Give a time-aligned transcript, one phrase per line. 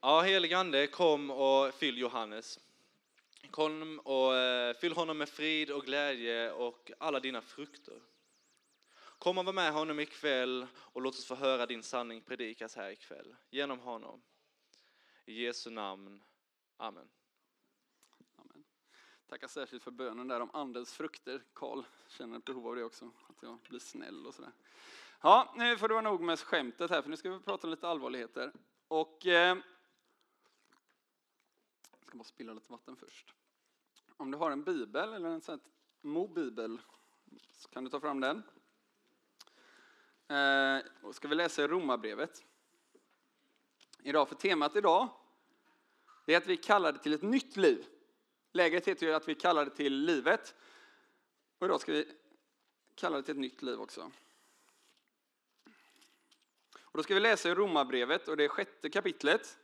[0.00, 2.58] Ja, helig ande, kom och fyll Johannes.
[3.50, 8.02] Kom och eh, fyll honom med frid och glädje och alla dina frukter.
[9.18, 12.90] Kom och var med honom ikväll och låt oss få höra din sanning predikas här
[12.90, 14.22] ikväll genom honom.
[15.24, 16.22] I Jesu namn.
[16.76, 17.08] Amen.
[18.36, 18.64] Amen.
[19.28, 21.42] Tackar särskilt för bönen där om andens frukter.
[21.52, 24.52] Karl känner ett behov av det också, att jag blir snäll och sådär.
[25.22, 27.70] Ja, nu får det vara nog med skämtet här, för nu ska vi prata om
[27.70, 28.52] lite allvarligheter.
[28.88, 29.26] Och...
[29.26, 29.56] Eh,
[32.06, 33.34] jag ska bara spilla lite vatten först.
[34.16, 35.70] Om du har en bibel eller en sån här
[36.00, 36.80] mobibel
[37.52, 38.42] så kan du ta fram den.
[40.28, 42.44] Eh, och ska vi läsa i Romarbrevet.
[44.02, 45.08] Idag, för temat idag
[46.24, 47.86] det är att vi kallar det till ett nytt liv.
[48.52, 50.54] Läget heter ju att vi kallar det till livet.
[51.58, 52.16] Och idag ska vi
[52.94, 54.10] kalla det till ett nytt liv också.
[56.78, 59.58] Och då ska vi läsa i Romarbrevet och det är sjätte kapitlet.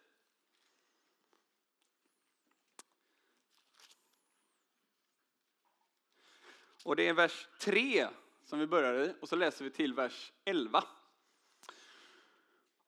[6.85, 8.09] Och det är vers 3
[8.45, 10.85] som vi börjar i och så läser vi till vers 11.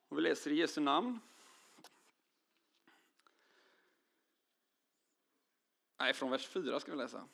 [0.08, 1.20] Och vi läser i Jesu namn.
[5.98, 7.28] Nej, från vers 4 ska vi läsa.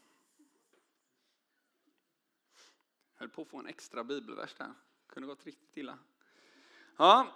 [3.15, 4.75] Jag höll på att få en extra bibelvers där.
[5.07, 5.99] Kunde gått riktigt illa.
[6.97, 7.27] Ja.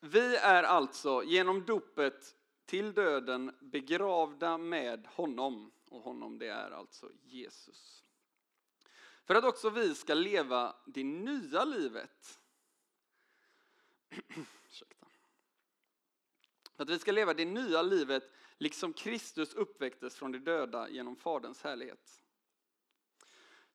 [0.00, 5.72] Vi är alltså genom dopet till döden begravda med honom.
[5.92, 8.04] Och honom det är alltså Jesus.
[9.24, 12.40] För att också vi ska leva det nya livet.
[16.76, 21.16] För att vi ska leva det nya livet liksom Kristus uppväcktes från de döda genom
[21.16, 22.22] Faderns härlighet.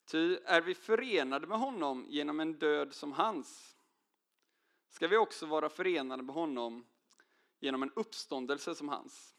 [0.06, 3.78] Ty är vi förenade med honom genom en död som hans,
[4.90, 6.88] ska vi också vara förenade med honom
[7.60, 9.37] genom en uppståndelse som hans.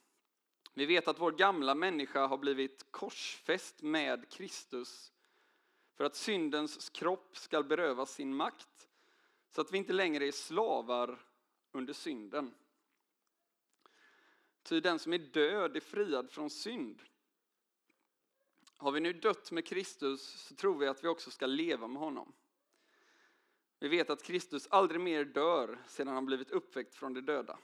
[0.79, 5.13] Vi vet att vår gamla människa har blivit korsfäst med Kristus
[5.95, 8.89] för att syndens kropp ska berövas sin makt
[9.51, 11.27] så att vi inte längre är slavar
[11.73, 12.55] under synden.
[14.63, 17.03] Ty den som är död är friad från synd.
[18.77, 22.03] Har vi nu dött med Kristus så tror vi att vi också ska leva med
[22.03, 22.33] honom.
[23.79, 27.59] Vi vet att Kristus aldrig mer dör sedan han blivit uppväckt från de döda.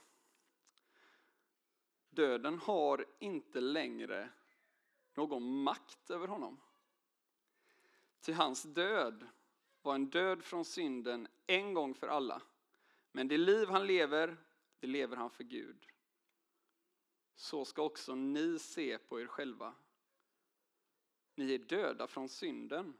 [2.15, 4.29] Döden har inte längre
[5.13, 6.61] någon makt över honom.
[8.19, 9.27] Till hans död
[9.81, 12.41] var en död från synden en gång för alla.
[13.11, 14.37] Men det liv han lever,
[14.79, 15.87] det lever han för Gud.
[17.35, 19.75] Så ska också ni se på er själva.
[21.35, 22.93] Ni är döda från synden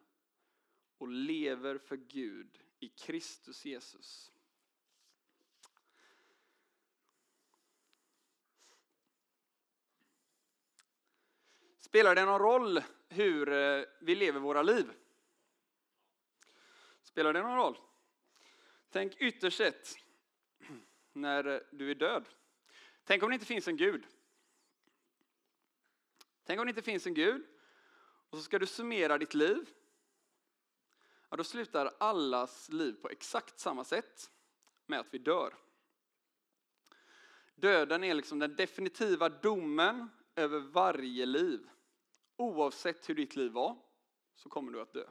[0.98, 4.32] och lever för Gud i Kristus Jesus.
[11.96, 14.92] Spelar det någon roll hur eh, vi lever våra liv?
[17.02, 17.78] Spelar det någon roll?
[18.90, 19.96] Tänk ytterst sett
[21.14, 22.26] när eh, du är död.
[23.04, 24.08] Tänk om det inte finns en Gud.
[26.44, 27.46] Tänk om det inte finns en Gud
[28.30, 29.70] och så ska du summera ditt liv.
[31.30, 34.32] Ja, då slutar allas liv på exakt samma sätt
[34.86, 35.56] med att vi dör.
[37.56, 41.70] Döden är liksom den definitiva domen över varje liv.
[42.38, 43.78] Oavsett hur ditt liv var
[44.36, 45.10] så kommer du att dö.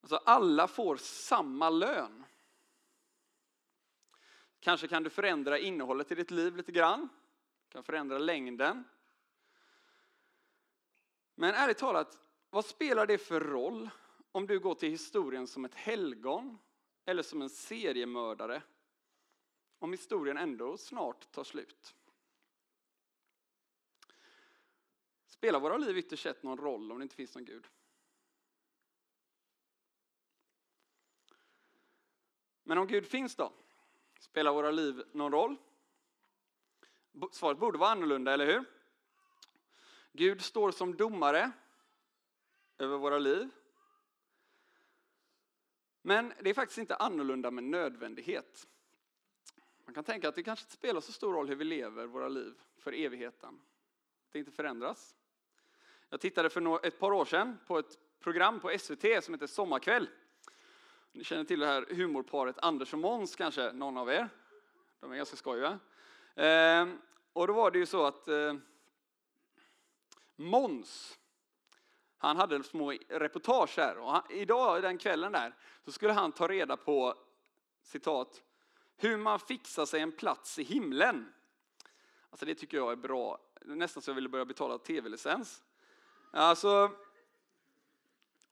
[0.00, 2.24] Alltså alla får samma lön.
[4.60, 7.08] Kanske kan du förändra innehållet i ditt liv lite grann.
[7.68, 8.84] du Kan förändra längden.
[11.34, 12.18] Men ärligt talat,
[12.50, 13.90] vad spelar det för roll
[14.32, 16.58] om du går till historien som ett helgon
[17.04, 18.62] eller som en seriemördare?
[19.78, 21.94] Om historien ändå snart tar slut.
[25.42, 27.66] Spelar våra liv ytterst sett någon roll om det inte finns någon Gud?
[32.62, 33.52] Men om Gud finns då?
[34.20, 35.56] Spelar våra liv någon roll?
[37.32, 38.64] Svaret borde vara annorlunda, eller hur?
[40.12, 41.52] Gud står som domare
[42.78, 43.50] över våra liv.
[46.02, 48.68] Men det är faktiskt inte annorlunda med nödvändighet.
[49.84, 52.28] Man kan tänka att det kanske inte spelar så stor roll hur vi lever våra
[52.28, 53.60] liv för evigheten.
[54.30, 55.16] Det inte förändras.
[56.12, 60.08] Jag tittade för ett par år sedan på ett program på SVT som heter Sommarkväll.
[61.12, 64.28] Ni känner till det här humorparet Anders och Måns kanske, någon av er?
[65.00, 65.78] De är ganska skojiga.
[66.34, 66.98] Ehm,
[67.32, 68.54] och då var det ju så att eh,
[70.36, 71.18] Måns,
[72.18, 75.54] han hade små reportage här och han, idag, den kvällen där,
[75.84, 77.14] så skulle han ta reda på,
[77.82, 78.42] citat,
[78.96, 81.32] Hur man fixar sig en plats i himlen.
[82.30, 83.38] Alltså det tycker jag är bra.
[83.60, 85.62] Nästan så jag ville börja betala tv-licens.
[86.34, 86.90] Alltså,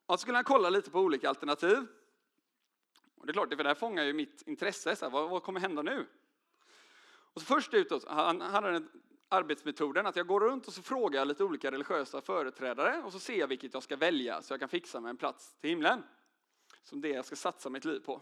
[0.07, 1.87] och så skulle han kolla lite på olika alternativ.
[3.17, 4.97] Och det är klart, för det här fångar ju mitt intresse.
[4.97, 6.07] Så här, vad, vad, kommer hända nu?
[7.05, 8.91] Och så först ut, då, han hade den
[9.29, 13.19] arbetsmetoden att jag går runt och så frågar jag lite olika religiösa företrädare och så
[13.19, 16.03] ser jag vilket jag ska välja så jag kan fixa mig en plats till himlen.
[16.83, 18.21] Som det jag ska satsa mitt liv på.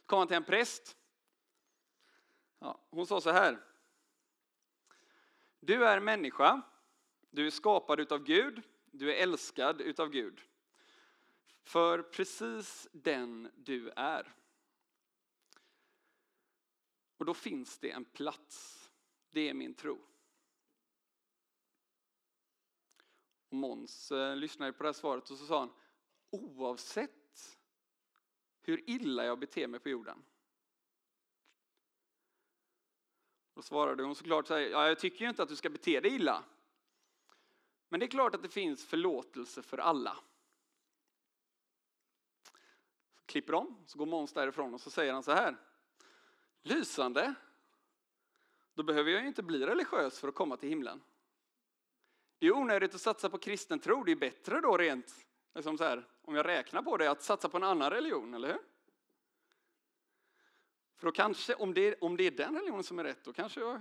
[0.00, 0.96] Så kom han till en präst.
[2.58, 3.58] Ja, hon sa så här.
[5.60, 6.62] Du är människa.
[7.34, 8.62] Du är skapad utav Gud.
[8.90, 10.40] Du är älskad utav Gud.
[11.62, 14.34] För precis den du är.
[17.16, 18.90] Och då finns det en plats.
[19.30, 19.98] Det är min tro.
[23.50, 25.72] Måns eh, lyssnade på det här svaret och så sa han
[26.30, 27.58] oavsett
[28.60, 30.24] hur illa jag beter mig på jorden.
[33.54, 36.00] Då svarade hon såklart så här, ja, jag tycker ju inte att du ska bete
[36.00, 36.44] dig illa.
[37.94, 40.16] Men det är klart att det finns förlåtelse för alla.
[43.16, 45.56] Så klipper de, så går Måns därifrån och så säger han så här.
[46.62, 47.34] Lysande.
[48.74, 51.02] Då behöver jag ju inte bli religiös för att komma till himlen.
[52.38, 54.04] Det är onödigt att satsa på kristen tro.
[54.04, 57.48] Det är bättre då rent, liksom så här, om jag räknar på det, att satsa
[57.48, 58.62] på en annan religion, eller hur?
[60.96, 63.60] För då kanske, om det, om det är den religionen som är rätt, då kanske
[63.60, 63.80] jag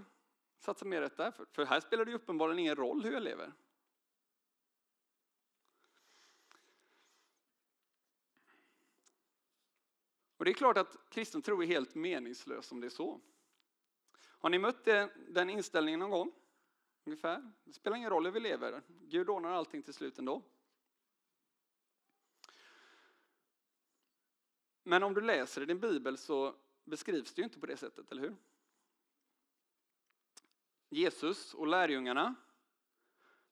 [0.60, 1.32] satsar mer rätt där.
[1.32, 3.54] För, för här spelar det ju uppenbarligen ingen roll hur jag lever.
[10.44, 13.22] Och det är klart att kristen tro är helt meningslös om det är så.
[14.22, 14.86] Har ni mött
[15.28, 16.32] den inställningen någon gång?
[17.06, 17.52] Ungefär.
[17.64, 18.82] Det spelar ingen roll hur vi lever.
[18.88, 20.44] Gud ordnar allting till slut ändå.
[24.84, 28.12] Men om du läser i din bibel så beskrivs det ju inte på det sättet,
[28.12, 28.36] eller hur?
[30.90, 32.36] Jesus och lärjungarna,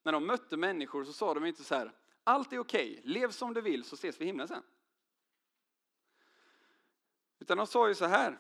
[0.03, 1.91] när de mötte människor så sa de inte så här,
[2.23, 4.63] allt är okej, okay, lev som du vill så ses vi i himlen sen.
[7.41, 8.39] Utan de sa ju så här,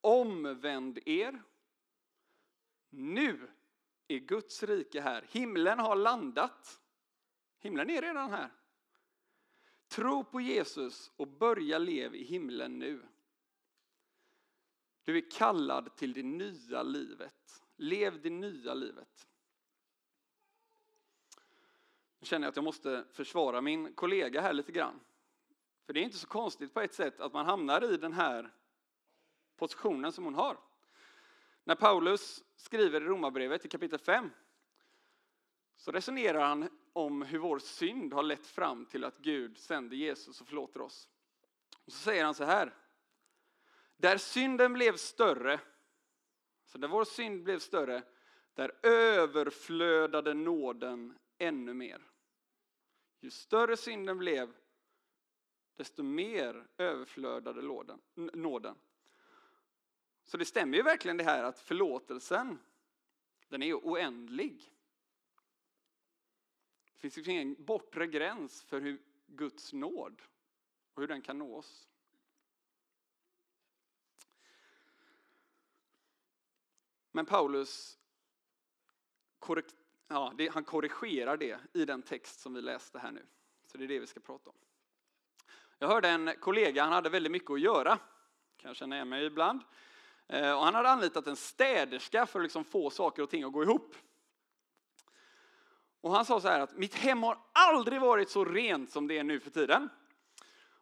[0.00, 1.42] omvänd er.
[2.90, 3.50] Nu
[4.08, 5.26] är Guds rike här.
[5.30, 6.80] Himlen har landat.
[7.58, 8.52] Himlen är redan här.
[9.88, 13.02] Tro på Jesus och börja leva i himlen nu.
[15.04, 17.62] Du är kallad till det nya livet.
[17.76, 19.28] Lev det nya livet.
[22.18, 25.00] Nu känner jag att jag måste försvara min kollega här lite grann.
[25.90, 28.50] För det är inte så konstigt på ett sätt att man hamnar i den här
[29.56, 30.58] positionen som hon har.
[31.64, 34.30] När Paulus skriver i Romarbrevet i kapitel 5
[35.76, 40.40] så resonerar han om hur vår synd har lett fram till att Gud sände Jesus
[40.40, 41.08] och förlåter oss.
[41.84, 42.74] Och så säger han så här.
[43.96, 45.60] Där synden blev större,
[46.66, 48.02] så där vår synd blev större,
[48.54, 52.10] där överflödade nåden ännu mer.
[53.20, 54.54] Ju större synden blev,
[55.80, 57.62] desto mer överflödade
[58.14, 58.78] nåden.
[60.24, 62.58] Så det stämmer ju verkligen det här att förlåtelsen,
[63.48, 64.74] den är oändlig.
[66.92, 70.22] Det finns ju ingen bortre gräns för hur Guds nåd
[70.94, 71.88] och hur den kan nå oss.
[77.10, 77.98] Men Paulus
[79.38, 79.74] korrekt,
[80.08, 83.26] ja, det, han korrigerar det i den text som vi läste här nu.
[83.66, 84.56] Så det är det vi ska prata om.
[85.82, 87.98] Jag hörde en kollega, han hade väldigt mycket att göra.
[88.56, 89.60] Kan jag känna igen mig ibland.
[90.28, 93.52] Eh, och han hade anlitat en städerska för att liksom få saker och ting att
[93.52, 93.94] gå ihop.
[96.00, 99.18] Och han sa så här att mitt hem har aldrig varit så rent som det
[99.18, 99.88] är nu för tiden.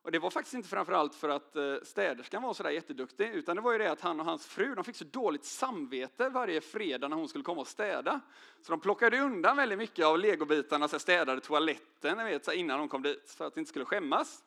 [0.02, 3.56] Och det var faktiskt inte framförallt för att eh, städerskan var så där jätteduktig, utan
[3.56, 6.60] det var ju det att han och hans fru de fick så dåligt samvete varje
[6.60, 8.20] fredag när hon skulle komma och städa.
[8.62, 13.02] Så de plockade undan väldigt mycket av legobitarna, så städade toaletten vet, innan de kom
[13.02, 14.44] dit för att det inte skulle skämmas.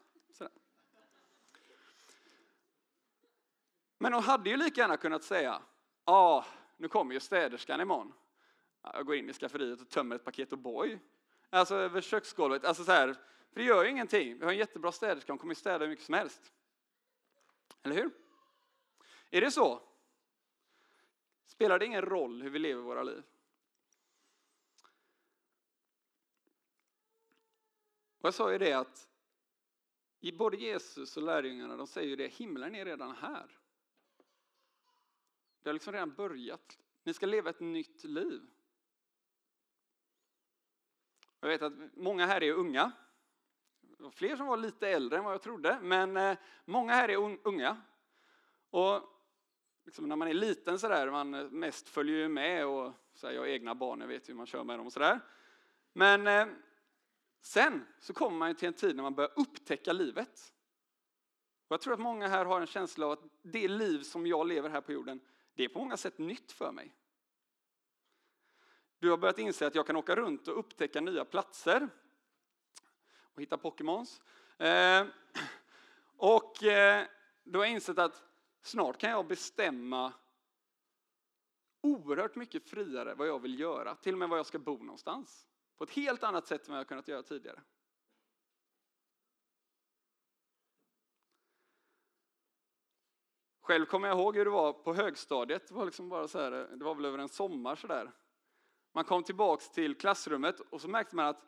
[3.97, 5.61] Men hon hade ju lika gärna kunnat säga,
[6.05, 6.45] ja, ah,
[6.77, 8.13] nu kommer ju städerskan imorgon.
[8.81, 10.99] Jag går in i skafferiet och tömmer ett paket O'boy.
[11.49, 12.65] Alltså över köksgolvet.
[12.65, 13.13] Alltså så här,
[13.51, 14.37] för det gör ju ingenting.
[14.37, 16.53] Vi har en jättebra städerska, hon kommer ju städa hur mycket som helst.
[17.83, 18.11] Eller hur?
[19.29, 19.81] Är det så?
[21.45, 23.23] Spelar det ingen roll hur vi lever våra liv?
[28.21, 29.10] Och jag sa ju det att
[30.21, 33.59] i både Jesus och lärjungarna, de säger ju det, himlen är redan här.
[35.61, 36.77] Det har liksom redan börjat.
[37.03, 38.41] Ni ska leva ett nytt liv.
[41.39, 42.91] Jag vet att många här är unga.
[43.81, 47.09] Det var fler som var lite äldre än vad jag trodde, men eh, många här
[47.09, 47.81] är unga.
[48.69, 49.01] Och
[49.85, 53.33] liksom när man är liten sådär, man eh, mest följer ju med och så här,
[53.33, 55.19] jag har egna barn, jag vet hur man kör med dem och sådär.
[55.93, 56.47] Men eh,
[57.41, 60.53] sen så kommer man till en tid när man börjar upptäcka livet.
[61.67, 64.47] Och jag tror att många här har en känsla av att det liv som jag
[64.47, 65.19] lever här på jorden,
[65.53, 66.95] det är på många sätt nytt för mig.
[68.99, 71.89] Du har börjat inse att jag kan åka runt och upptäcka nya platser
[73.33, 74.21] och hitta Pokémons.
[74.57, 75.05] Eh,
[76.17, 77.05] och eh,
[77.53, 78.23] har insett att
[78.61, 80.13] snart kan jag bestämma
[81.81, 85.47] oerhört mycket friare vad jag vill göra, till och med var jag ska bo någonstans.
[85.81, 87.61] På ett helt annat sätt än vad jag kunnat göra tidigare.
[93.61, 95.67] Själv kommer jag ihåg hur det var på högstadiet.
[95.67, 98.11] Det var, liksom bara så här, det var väl över en sommar sådär.
[98.91, 101.45] Man kom tillbaks till klassrummet och så märkte man att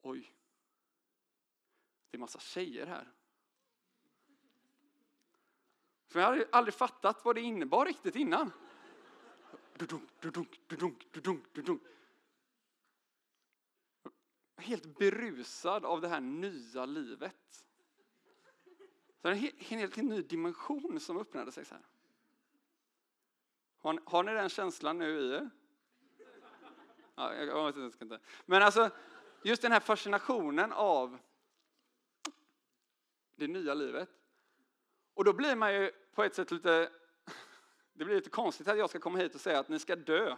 [0.00, 0.34] oj,
[2.10, 3.12] det är massa tjejer här.
[6.08, 8.52] För jag hade aldrig fattat vad det innebar riktigt innan.
[9.76, 11.06] Dudunk, du-dunk,
[11.52, 11.82] du-dunk.
[14.62, 17.66] Helt berusad av det här nya livet.
[19.22, 21.64] Så en, helt, en helt ny dimension som öppnade sig.
[21.64, 21.84] Så här.
[23.78, 25.50] Har, har ni den känslan nu i er?
[27.14, 28.20] Ja, jag, jag, jag ska inte.
[28.46, 28.90] Men alltså,
[29.42, 31.18] just den här fascinationen av
[33.36, 34.08] det nya livet.
[35.14, 36.90] Och då blir man ju på ett sätt lite,
[37.92, 40.36] det blir lite konstigt att jag ska komma hit och säga att ni ska dö.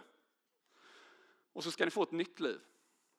[1.53, 2.61] Och så ska ni få ett nytt liv.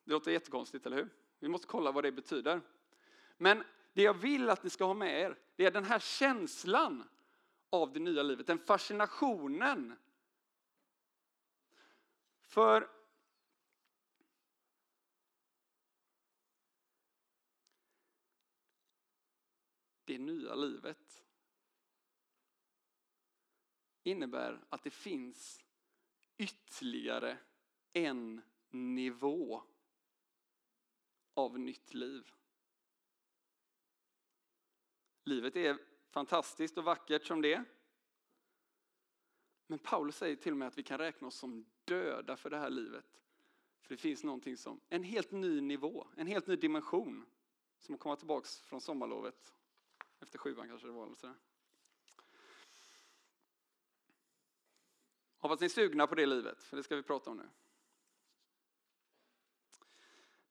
[0.07, 1.09] Det låter jättekonstigt, eller hur?
[1.39, 2.61] Vi måste kolla vad det betyder.
[3.37, 7.09] Men det jag vill att ni ska ha med er, det är den här känslan
[7.71, 9.97] av det nya livet, den fascinationen.
[12.41, 12.91] För
[20.05, 21.25] det nya livet
[24.03, 25.65] innebär att det finns
[26.37, 27.39] ytterligare
[27.93, 29.63] en nivå
[31.37, 32.31] av nytt liv.
[35.25, 35.79] Livet är
[36.11, 37.65] fantastiskt och vackert som det.
[39.67, 42.59] Men Paulus säger till och med att vi kan räkna oss som döda för det
[42.59, 43.23] här livet.
[43.81, 47.27] För det finns någonting som, en helt ny nivå, en helt ny dimension
[47.79, 49.55] som att komma tillbaka från sommarlovet.
[50.21, 51.07] Efter sjuan kanske det var.
[51.07, 51.37] Eller sådär.
[55.39, 57.49] Hoppas ni är sugna på det livet, för det ska vi prata om nu.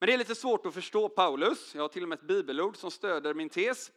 [0.05, 1.75] Men det är lite svårt att förstå Paulus.
[1.75, 3.91] Jag har till och med ett bibelord som stöder min tes.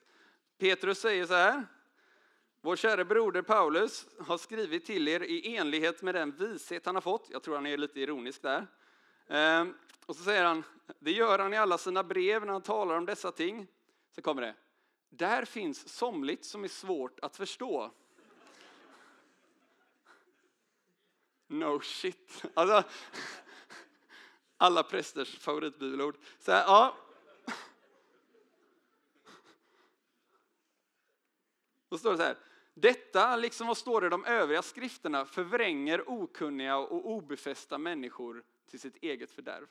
[0.59, 1.67] Petrus säger så här.
[2.61, 7.03] Vår käre broder Paulus har skrivit till er i enlighet med den vishet han har
[7.03, 7.27] fått.
[7.31, 8.67] Jag tror han är lite ironisk där.
[9.29, 9.75] Ehm,
[10.07, 10.65] och så säger han,
[10.99, 13.67] det gör han i alla sina brev när han talar om dessa ting.
[14.15, 14.55] Så kommer det,
[15.09, 17.91] där finns somligt som är svårt att förstå.
[21.47, 22.43] No shit.
[22.55, 22.85] Alltså,
[24.59, 26.17] alla prästers favoritbibelord.
[26.39, 26.97] Så här, ja.
[31.89, 32.37] Då står det så här.
[32.75, 38.81] Detta, liksom vad står det i de övriga skrifterna, förvränger okunniga och obefästa människor till
[38.81, 39.67] sitt eget fördärv.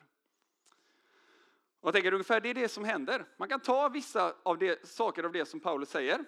[1.80, 3.26] Och jag tänker ungefär det är det som händer.
[3.38, 6.26] Man kan ta vissa av det, saker av det som Paulus säger.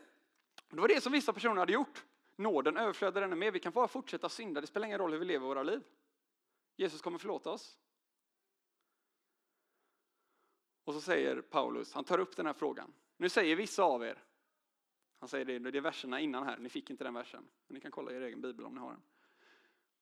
[0.70, 2.06] Det var det som vissa personer hade gjort.
[2.36, 3.51] Nåden överflödar ännu mer.
[3.51, 4.62] Vi kan bara fortsätta synda.
[4.62, 5.82] Det spelar ingen roll hur vi lever våra liv.
[6.75, 7.78] Jesus kommer förlåta oss.
[10.89, 12.93] Och så säger Paulus, han tar upp den här frågan.
[13.17, 14.24] Nu säger vissa av er,
[15.19, 17.81] han säger det, det är verserna innan här, ni fick inte den versen, men ni
[17.81, 19.01] kan kolla i er egen bibel om ni har den.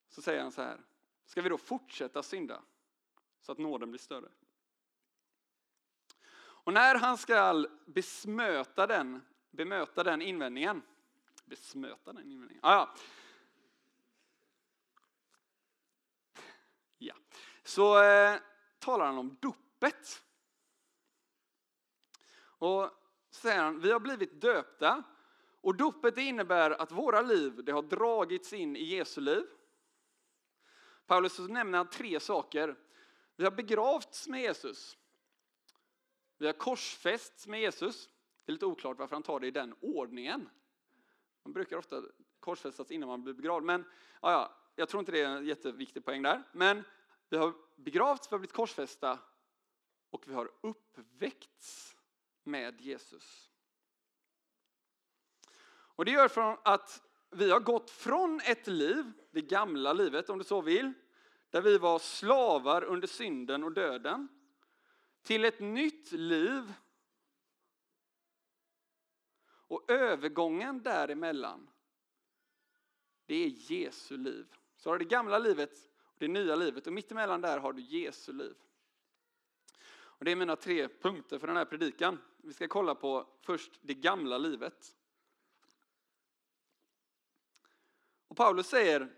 [0.10, 0.82] Så säger han så här,
[1.26, 2.62] ska vi då fortsätta synda
[3.42, 4.30] så att nåden blir större?
[6.40, 10.82] Och när han ska besmöta den, bemöta den invändningen,
[11.46, 12.96] besmöta den invändningen, ah, ja.
[16.98, 17.16] ja,
[17.64, 18.40] så eh,
[18.80, 20.24] talar han om dopet.
[22.58, 22.90] Och
[23.30, 25.04] säger han, vi har blivit döpta
[25.62, 29.46] och dopet innebär att våra liv det har dragits in i Jesu liv.
[31.06, 32.76] Paulus nämner tre saker.
[33.36, 34.98] Vi har begravts med Jesus.
[36.38, 38.10] Vi har korsfästs med Jesus.
[38.46, 40.50] Det är lite oklart varför han tar det i den ordningen.
[41.44, 42.04] Man brukar ofta
[42.40, 43.66] korsfästas innan man blir begravd.
[43.66, 43.86] Men
[44.22, 46.44] ja, ja, jag tror inte det är en jätteviktig poäng där.
[46.52, 46.84] Men
[47.30, 49.20] vi har begravts, vi har blivit korsfästa
[50.10, 51.97] och vi har uppväckts
[52.48, 53.50] med Jesus.
[55.70, 60.38] Och det gör från att vi har gått från ett liv, det gamla livet om
[60.38, 60.94] du så vill,
[61.50, 64.28] där vi var slavar under synden och döden,
[65.22, 66.74] till ett nytt liv.
[69.70, 71.70] Och övergången däremellan
[73.28, 74.46] det är Jesu liv.
[74.78, 77.82] Så har du det gamla livet och det nya livet och mittemellan där har du
[77.82, 78.56] Jesu liv.
[79.90, 82.18] Och det är mina tre punkter för den här predikan.
[82.48, 84.96] Vi ska kolla på först det gamla livet.
[88.28, 89.16] Och Paulus säger,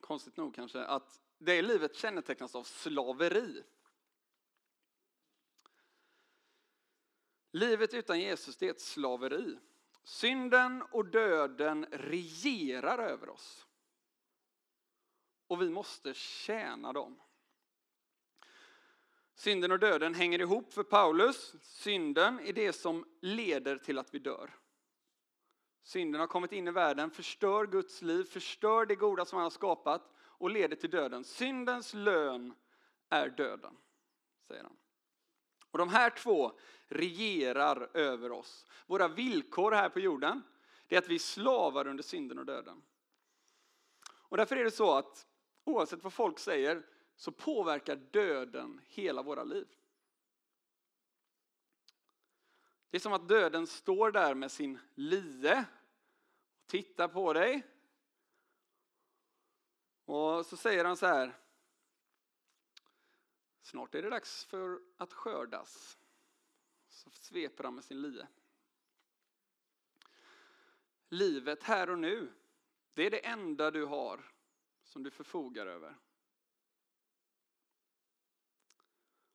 [0.00, 3.64] konstigt nog kanske, att det livet kännetecknas av slaveri.
[7.50, 9.58] Livet utan Jesus det är ett slaveri.
[10.02, 13.66] Synden och döden regerar över oss.
[15.46, 17.20] Och vi måste tjäna dem.
[19.34, 21.54] Synden och döden hänger ihop för Paulus.
[21.62, 24.50] Synden är det som leder till att vi dör.
[25.82, 29.50] Synden har kommit in i världen, förstör Guds liv, förstör det goda som han har
[29.50, 31.24] skapat och leder till döden.
[31.24, 32.54] Syndens lön
[33.08, 33.76] är döden,
[34.48, 34.76] säger han.
[35.70, 36.52] Och de här två
[36.88, 38.66] regerar över oss.
[38.86, 40.42] Våra villkor här på jorden,
[40.88, 42.82] det är att vi är slavar under synden och döden.
[44.06, 45.26] Och därför är det så att
[45.64, 46.82] oavsett vad folk säger
[47.16, 49.68] så påverkar döden hela våra liv.
[52.90, 55.64] Det är som att döden står där med sin lie
[56.62, 57.62] och tittar på dig.
[60.04, 61.38] Och så säger han så här.
[63.62, 65.98] Snart är det dags för att skördas.
[66.88, 68.26] Så sveper han med sin lie.
[71.08, 72.32] Livet här och nu,
[72.92, 74.32] det är det enda du har
[74.82, 75.96] som du förfogar över.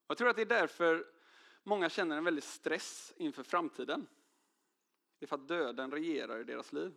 [0.09, 1.05] Jag tror att det är därför
[1.63, 4.07] många känner en väldig stress inför framtiden.
[5.19, 6.93] Det är för att döden regerar i deras liv.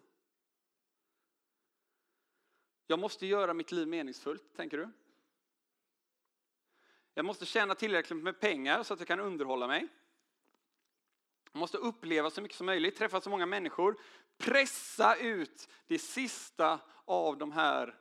[2.86, 4.90] Jag måste göra mitt liv meningsfullt, tänker du?
[7.14, 9.88] Jag måste tjäna tillräckligt med pengar så att jag kan underhålla mig.
[11.52, 14.00] Jag måste uppleva så mycket som möjligt, träffa så många människor,
[14.36, 18.00] pressa ut det sista av de här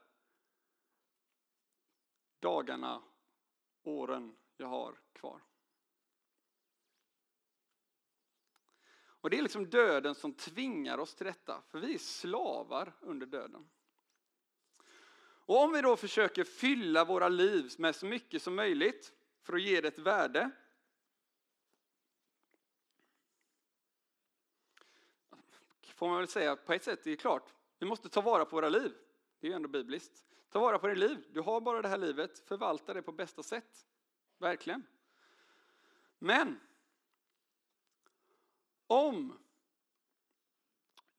[2.39, 3.03] dagarna,
[3.83, 5.41] åren jag har kvar.
[9.21, 13.27] Och det är liksom döden som tvingar oss till detta, för vi är slavar under
[13.27, 13.69] döden.
[15.45, 19.61] Och om vi då försöker fylla våra liv med så mycket som möjligt för att
[19.61, 20.51] ge det ett värde.
[25.81, 28.55] Får man väl säga på ett sätt, det är klart, vi måste ta vara på
[28.55, 28.93] våra liv.
[29.39, 30.25] Det är ju ändå bibliskt.
[30.49, 31.25] Ta vara på ditt liv.
[31.29, 33.85] Du har bara det här livet, förvalta det på bästa sätt.
[34.41, 34.87] Verkligen.
[36.19, 36.59] Men
[38.87, 39.37] om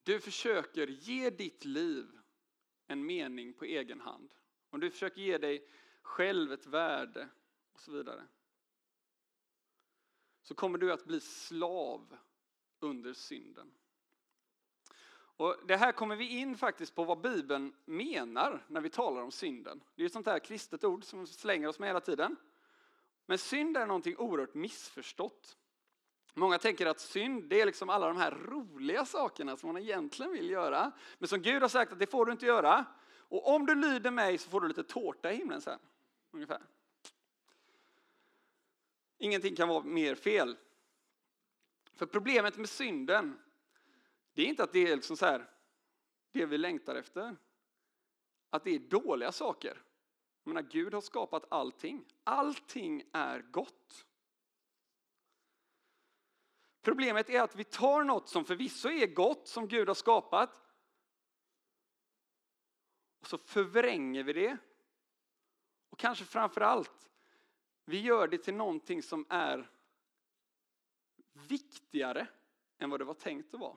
[0.03, 2.19] du försöker ge ditt liv
[2.87, 4.35] en mening på egen hand,
[4.71, 5.69] om du försöker ge dig
[6.03, 7.29] själv ett värde
[7.73, 8.27] och så vidare,
[10.43, 12.17] så kommer du att bli slav
[12.79, 13.75] under synden.
[15.15, 19.31] Och det här kommer vi in faktiskt på vad Bibeln menar när vi talar om
[19.31, 19.85] synden.
[19.95, 22.37] Det är ett sånt här kristet ord som vi slänger oss med hela tiden.
[23.27, 25.57] Men synd är någonting oerhört missförstått.
[26.35, 30.33] Många tänker att synd det är liksom alla de här roliga sakerna som man egentligen
[30.33, 30.93] vill göra.
[31.19, 32.85] Men som Gud har sagt att det får du inte göra.
[33.15, 35.79] Och om du lyder mig så får du lite tårta i himlen sen.
[36.31, 36.61] Ungefär.
[39.19, 40.57] Ingenting kan vara mer fel.
[41.95, 43.39] För problemet med synden,
[44.35, 45.51] det är inte att det är liksom så här,
[46.33, 47.37] det vi längtar efter.
[48.51, 49.83] Att det är dåliga saker.
[50.45, 52.05] Jag menar, Gud har skapat allting.
[52.25, 54.07] Allting är gott.
[56.83, 60.63] Problemet är att vi tar något som förvisso är gott, som Gud har skapat,
[63.21, 64.59] och så förvränger vi det.
[65.91, 67.11] Och kanske framför allt,
[67.85, 69.71] vi gör det till någonting som är
[71.33, 72.27] viktigare
[72.79, 73.77] än vad det var tänkt att vara.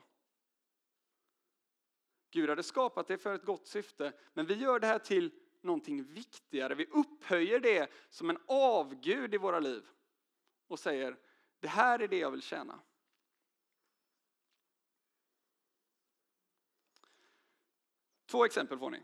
[2.30, 6.04] Gud hade skapat det för ett gott syfte, men vi gör det här till någonting
[6.04, 6.74] viktigare.
[6.74, 9.88] Vi upphöjer det som en avgud i våra liv
[10.66, 11.16] och säger
[11.60, 12.80] det här är det jag vill tjäna.
[18.26, 19.02] Två exempel får ni.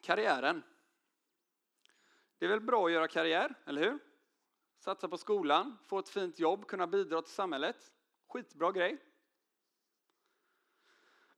[0.00, 0.62] Karriären.
[2.38, 3.98] Det är väl bra att göra karriär, eller hur?
[4.78, 7.92] Satsa på skolan, få ett fint jobb, kunna bidra till samhället.
[8.28, 8.98] Skitbra grej.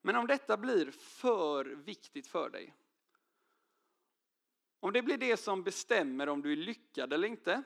[0.01, 2.75] Men om detta blir för viktigt för dig,
[4.87, 7.63] om det blir det som bestämmer om du är lyckad eller inte.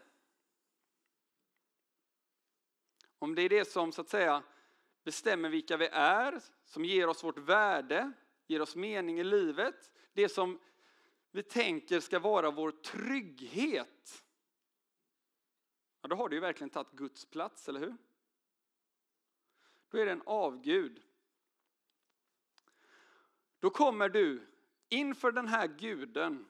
[3.19, 4.43] Om det är det som så att säga
[5.05, 8.13] bestämmer vilka vi är, som ger oss vårt värde,
[8.47, 9.93] ger oss mening i livet.
[10.13, 10.61] Det som
[11.31, 14.25] vi tänker ska vara vår trygghet.
[16.01, 17.97] Ja, då har du ju verkligen tagit Guds plats, eller hur?
[19.89, 21.03] Då är det en avgud.
[23.59, 24.47] då kommer du
[24.89, 26.47] inför den här guden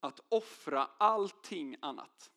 [0.00, 2.32] att offra allting annat.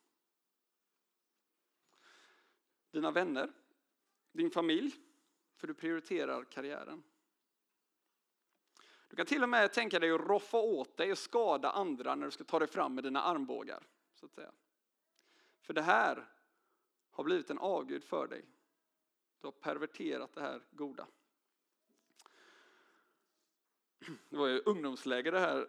[2.91, 3.53] Dina vänner,
[4.31, 4.95] din familj,
[5.55, 7.03] för du prioriterar karriären.
[9.07, 12.25] Du kan till och med tänka dig att roffa åt dig och skada andra när
[12.25, 13.87] du ska ta dig fram med dina armbågar.
[14.13, 14.51] Så att säga.
[15.61, 16.27] För det här
[17.09, 18.45] har blivit en avgud för dig.
[19.39, 21.07] Du har perverterat det här goda.
[24.29, 25.67] Det var ju ungdomsläger det här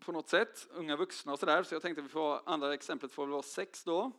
[0.00, 3.12] på något sätt, unga vuxna och sådär, så jag tänkte att vi får andra exemplet
[3.12, 4.12] får väl vara sex då.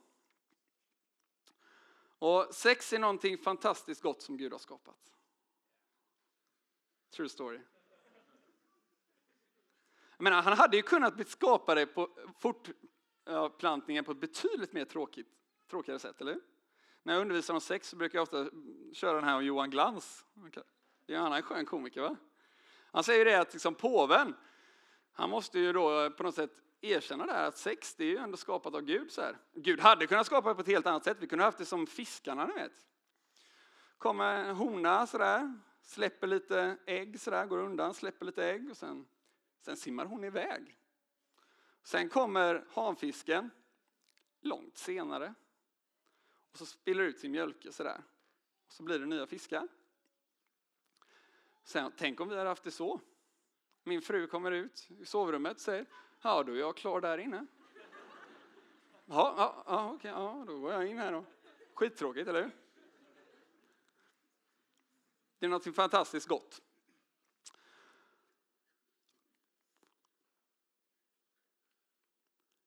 [2.20, 5.12] Och sex är någonting fantastiskt gott som Gud har skapat.
[7.12, 7.60] True story.
[10.18, 15.28] Jag menar, han hade ju kunnat bli skapare på fortplantningen på ett betydligt mer tråkigt,
[15.70, 16.42] tråkigare sätt, eller hur?
[17.04, 18.50] När jag undervisar om sex så brukar jag ofta
[18.94, 20.26] köra den här om Johan Glans.
[21.06, 22.16] Det är en annan skön komiker, va?
[22.92, 24.36] Han säger det att liksom påven,
[25.14, 28.10] han måste ju då eh, på något sätt erkänna det här att sex, det är
[28.10, 29.12] ju ändå skapat av Gud.
[29.12, 29.38] Så här.
[29.54, 31.18] Gud hade kunnat skapa det på ett helt annat sätt.
[31.20, 32.86] Vi kunde haft det som fiskarna, ni vet.
[33.98, 39.06] Kommer en hona sådär, släpper lite ägg sådär, går undan, släpper lite ägg och sen,
[39.60, 40.78] sen simmar hon iväg.
[41.84, 43.50] Sen kommer hanfisken
[44.42, 45.34] långt senare
[46.52, 48.04] och så spiller ut sin mjölke sådär.
[48.68, 49.68] Och så blir det nya fiskar.
[51.64, 53.00] Sen, tänk om vi hade haft det så.
[53.84, 55.86] Min fru kommer ut i sovrummet och säger,
[56.22, 57.46] ja då är jag klar där inne.
[59.06, 61.26] Ja, ja, ja okej, ja, då går jag in här då.
[61.74, 62.52] Skittråkigt, eller hur?
[65.40, 66.62] Det är något fantastiskt gott.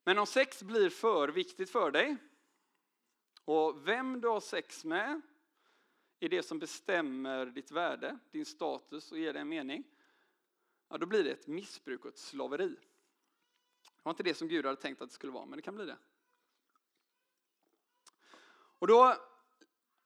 [0.04, 2.16] Men om sex blir för viktigt för dig
[3.44, 5.20] och vem du har sex med
[6.20, 9.84] är det som bestämmer ditt värde, din status och ger dig en mening,
[10.88, 12.76] ja, då blir det ett missbruk och ett slaveri.
[13.84, 15.74] Det var inte det som Gud hade tänkt att det skulle vara, men det kan
[15.74, 15.96] bli det.
[18.78, 19.14] Och då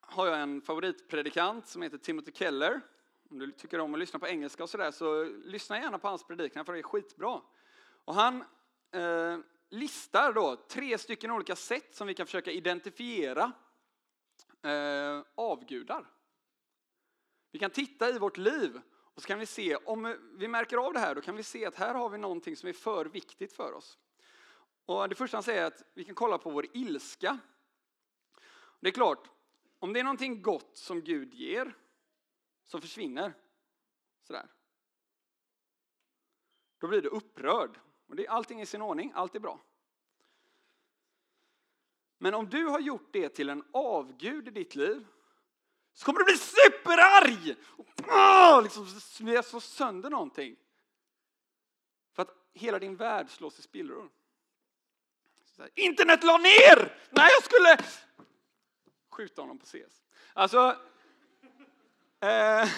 [0.00, 2.80] har jag en favoritpredikant som heter Timothy Keller.
[3.30, 6.24] Om du tycker om att lyssna på engelska och sådär så lyssna gärna på hans
[6.24, 7.40] predikningar för det är skitbra.
[8.04, 8.44] Och han
[8.90, 9.38] eh,
[9.68, 13.52] listar då tre stycken olika sätt som vi kan försöka identifiera
[14.62, 16.10] eh, avgudar.
[17.50, 18.80] Vi kan titta i vårt liv
[19.18, 21.66] och så kan vi se, om vi märker av det här, då kan vi se
[21.66, 23.98] att här har vi någonting som är för viktigt för oss.
[24.86, 27.38] Och det första han säger är att vi kan kolla på vår ilska.
[28.80, 29.30] Det är klart,
[29.78, 31.74] om det är någonting gott som Gud ger,
[32.64, 33.34] som försvinner,
[34.22, 34.46] sådär.
[36.78, 37.80] Då blir du upprörd.
[38.06, 39.60] Och det, allting är i sin ordning, allt är bra.
[42.18, 45.06] Men om du har gjort det till en avgud i ditt liv
[45.98, 47.56] så kommer du bli superarg!
[48.56, 48.86] Och liksom
[49.42, 50.56] slå sönder någonting.
[52.12, 54.10] För att hela din värld slås i spillror.
[55.74, 57.08] Internet la ner!
[57.10, 57.78] Nej, jag skulle
[59.10, 60.02] skjuta honom på CS.
[60.32, 60.76] Alltså...
[62.20, 62.68] Eh,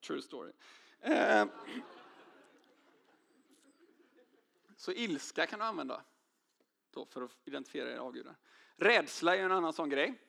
[0.00, 0.52] true story.
[1.00, 1.46] Eh,
[4.76, 6.02] så ilska kan du använda
[6.90, 8.36] då för att identifiera era avgudar.
[8.82, 10.22] Rädsla är en annan sån grej.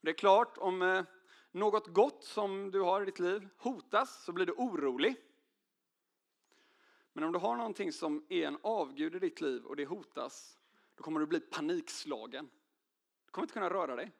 [0.00, 1.04] Det är klart, om eh,
[1.50, 5.16] något gott som du har i ditt liv hotas så blir du orolig.
[7.12, 10.58] Men om du har någonting som är en avgud i ditt liv och det hotas,
[10.94, 12.50] då kommer du bli panikslagen.
[13.24, 14.12] Du kommer inte kunna röra dig.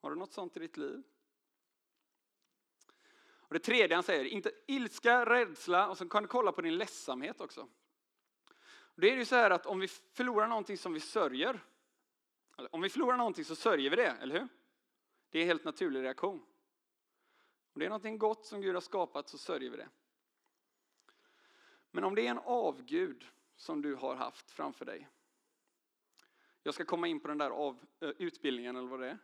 [0.00, 1.02] Har du något sånt i ditt liv?
[3.20, 6.78] Och det tredje han säger, inte ilska, rädsla och så kan du kolla på din
[6.78, 7.68] ledsamhet också.
[9.00, 11.64] Då är ju så här att om vi förlorar någonting som vi sörjer,
[12.70, 14.48] om vi förlorar någonting så sörjer vi det, eller hur?
[15.30, 16.46] Det är en helt naturlig reaktion.
[17.72, 19.88] Om det är någonting gott som Gud har skapat så sörjer vi det.
[21.90, 25.08] Men om det är en avgud som du har haft framför dig.
[26.62, 29.18] Jag ska komma in på den där av, eh, utbildningen eller vad det är.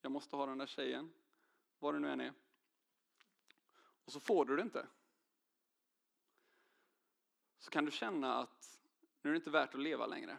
[0.00, 1.12] Jag måste ha den där tjejen,
[1.78, 2.32] vad det nu än är.
[4.04, 4.86] Och så får du det inte.
[7.58, 8.81] Så kan du känna att
[9.22, 10.38] nu är det inte värt att leva längre.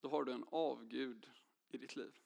[0.00, 1.30] Då har du en avgud
[1.68, 2.18] i ditt liv.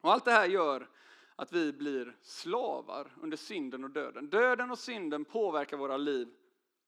[0.00, 0.90] Och allt det här gör
[1.36, 4.30] att vi blir slavar under synden och döden.
[4.30, 6.34] Döden och synden påverkar våra liv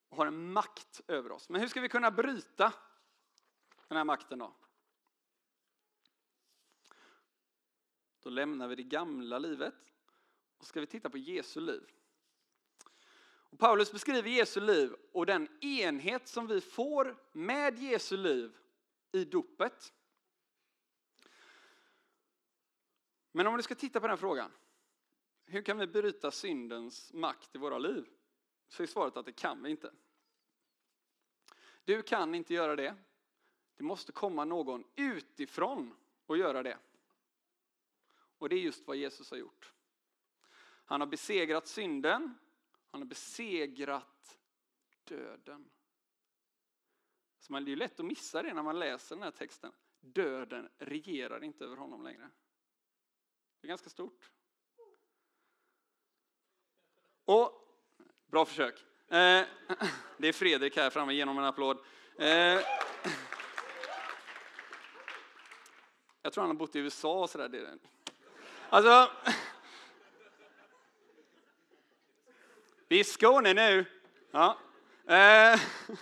[0.09, 1.48] och har en makt över oss.
[1.48, 2.72] Men hur ska vi kunna bryta
[3.88, 4.54] den här makten då?
[8.20, 9.92] Då lämnar vi det gamla livet
[10.59, 11.90] och ska vi titta på Jesu liv.
[13.59, 18.57] Paulus beskriver Jesu liv och den enhet som vi får med Jesu liv
[19.12, 19.93] i dopet.
[23.33, 24.51] Men om du ska titta på den frågan,
[25.47, 28.07] hur kan vi bryta syndens makt i våra liv?
[28.69, 29.93] Så är svaret att det kan vi inte.
[31.85, 32.95] Du kan inte göra det.
[33.77, 35.95] Det måste komma någon utifrån
[36.27, 36.79] och göra det.
[38.38, 39.73] Och det är just vad Jesus har gjort.
[40.85, 42.35] Han har besegrat synden,
[42.94, 44.38] han har besegrat
[45.04, 45.70] döden.
[47.38, 49.72] Så det är lätt att missa det när man läser den här texten.
[50.00, 52.30] Döden regerar inte över honom längre.
[53.61, 54.30] Det är ganska stort.
[57.24, 57.52] Och,
[58.26, 58.80] bra försök.
[59.09, 59.46] Eh,
[60.18, 61.78] det är Fredrik här framme, genom en applåd.
[62.18, 62.26] Eh,
[66.22, 67.78] jag tror han har bott i USA och sådär.
[68.68, 69.11] Alltså,
[72.88, 73.85] vi är i Skåne nu.
[74.31, 74.59] Ja.
[75.07, 75.61] Eh,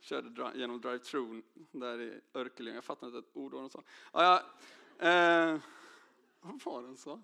[0.00, 1.42] körde genom drive-through
[1.72, 2.76] där i Örkelljunga.
[2.76, 3.82] Jag fattar inte ett ord vad de sa.
[4.12, 4.42] Ja,
[4.98, 5.08] ja.
[5.08, 5.60] Eh,
[6.40, 7.20] vad var det de sa?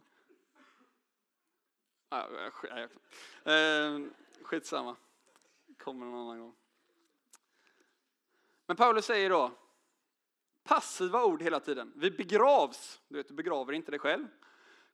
[2.09, 2.29] Ja,
[3.45, 4.01] eh,
[4.43, 4.97] skitsamma.
[5.79, 6.55] Kommer någon annan gång.
[8.67, 9.53] Men Paulus säger då,
[10.63, 11.93] passiva ord hela tiden.
[11.97, 14.29] Vi begravs, du vet du begraver inte dig själv.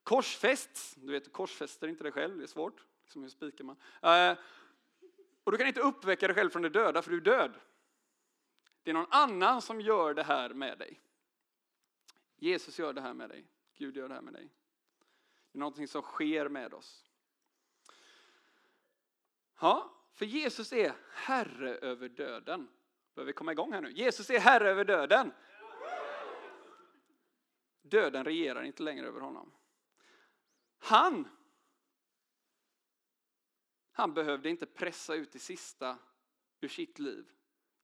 [0.09, 2.85] Korsfästs, du vet du korsfäster inte dig själv, det är svårt.
[3.03, 3.77] Liksom hur spikar man?
[4.03, 4.38] Eh,
[5.44, 7.55] och du kan inte uppväcka dig själv från de döda för du är död.
[8.83, 11.01] Det är någon annan som gör det här med dig.
[12.37, 13.47] Jesus gör det här med dig.
[13.75, 14.49] Gud gör det här med dig.
[15.53, 17.11] Det är någonting som sker med oss.
[19.61, 22.68] Ja, för Jesus är herre över döden.
[23.14, 23.90] Behöver vi komma igång här nu?
[23.90, 25.33] Jesus är herre över döden.
[27.83, 29.53] Döden regerar inte längre över honom.
[30.78, 31.28] Han,
[33.92, 35.98] han behövde inte pressa ut det sista
[36.60, 37.30] ur sitt liv.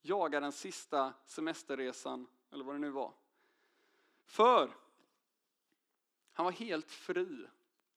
[0.00, 3.14] Jaga den sista semesterresan, eller vad det nu var.
[4.24, 4.76] För
[6.32, 7.46] han var helt fri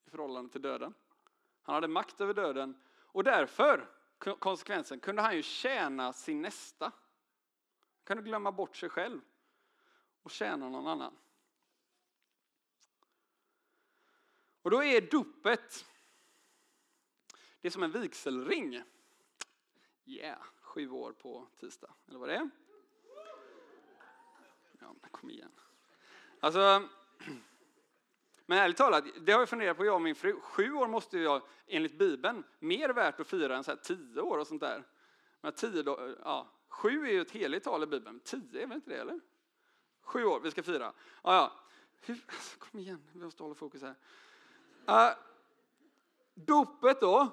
[0.06, 0.94] i förhållande till döden.
[1.62, 3.90] Han hade makt över döden och därför,
[4.40, 6.86] konsekvensen, kunde han ju tjäna sin nästa.
[6.86, 6.94] Han
[8.04, 9.22] kunde glömma bort sig själv
[10.22, 11.18] och tjäna någon annan.
[14.68, 15.86] Och då är dopet,
[17.62, 18.84] det är som en vigselring.
[20.06, 22.50] Yeah, sju år på tisdag, eller vad det är.
[24.80, 25.52] Ja, kom igen.
[26.40, 26.90] Alltså,
[28.46, 30.40] men ärligt talat, det har jag funderat på jag och min fru.
[30.42, 34.38] Sju år måste jag enligt Bibeln mer värt att fira än så här tio år
[34.38, 34.84] och sånt där.
[35.42, 38.76] Men tio då, ja, sju är ju ett heligt tal i Bibeln, tio är väl
[38.76, 39.20] inte det eller?
[40.02, 40.94] Sju år vi ska fira.
[41.24, 41.52] Ja, ja.
[42.02, 43.96] Hur, alltså, kom igen, vi måste hålla fokus här.
[44.90, 45.10] Uh,
[46.34, 47.28] dopet då,